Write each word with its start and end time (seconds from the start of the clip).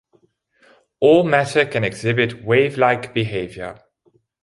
All 0.99 1.23
matter 1.23 1.63
can 1.63 1.83
exhibit 1.83 2.43
wave-like 2.43 3.13
behavior. 3.13 3.77